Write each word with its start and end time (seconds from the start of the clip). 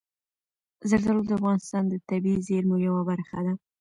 زردالو 0.89 1.21
د 1.27 1.31
افغانستان 1.39 1.83
د 1.87 1.93
طبیعي 2.09 2.39
زیرمو 2.47 2.75
یوه 2.87 3.01
برخه 3.09 3.39
ده. 3.45 3.53